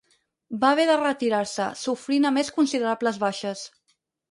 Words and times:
Va 0.63 0.71
haver 0.75 0.85
de 0.89 0.95
retirar-se, 1.01 1.67
sofrint 1.83 2.27
a 2.31 2.33
més 2.39 2.51
considerables 2.59 3.23
baixes. 3.27 3.65